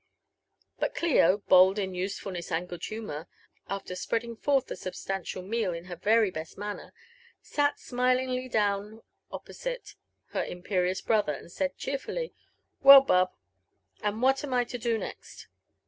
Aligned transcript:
But 0.79 0.95
Clio, 0.95 1.43
bold 1.47 1.77
in 1.77 1.93
use 1.93 2.17
fulness 2.17 2.51
and 2.51 2.67
good 2.67 2.83
humour, 2.85 3.27
after 3.69 3.93
spreading 3.95 4.35
forth 4.35 4.65
the 4.65 4.75
substantial 4.75 5.43
meal 5.43 5.73
ID 5.73 5.85
her 5.85 5.95
very 5.95 6.31
best 6.31 6.57
manner, 6.57 6.91
sat 7.43 7.79
smilingly 7.79 8.49
down 8.49 9.03
opposite 9.29 9.93
her 10.29 10.43
imperious 10.43 11.01
brother, 11.01 11.33
and 11.33 11.51
said 11.51 11.77
cheerfully, 11.77 12.33
''Well, 12.83 13.05
Bub, 13.05 13.31
and 14.01 14.23
what 14.23 14.43
am 14.43 14.55
I 14.55 14.63
to 14.63 14.79
do 14.79 14.97
next?" 14.97 15.45